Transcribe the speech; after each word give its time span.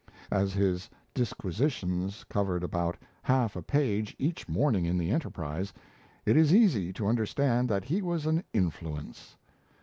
As 0.31 0.51
his 0.53 0.89
disquisitions 1.13 2.23
covered 2.27 2.63
about 2.63 2.97
half 3.21 3.55
a 3.55 3.61
page 3.61 4.15
each 4.17 4.49
morning 4.49 4.83
in 4.83 4.97
the 4.97 5.11
Enterprise, 5.11 5.71
it 6.25 6.35
is 6.35 6.55
easy 6.55 6.91
to 6.93 7.05
understand 7.05 7.69
that 7.69 7.83
he 7.85 8.01
was 8.01 8.25
an 8.25 8.43
"influence." 8.51 9.37